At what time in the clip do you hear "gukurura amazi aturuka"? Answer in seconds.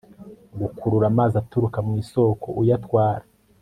0.61-1.79